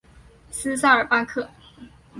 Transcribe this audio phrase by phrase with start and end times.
[0.49, 1.47] 斯绍尔巴克。